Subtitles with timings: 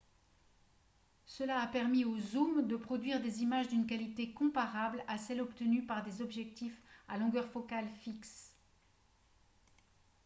[1.27, 5.85] cela a permis aux zooms de produire des images d'une qualité comparable à celle obtenue
[5.85, 8.55] par des objectifs à longueur focale fixe